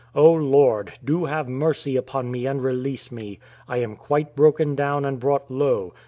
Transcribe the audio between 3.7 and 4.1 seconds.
am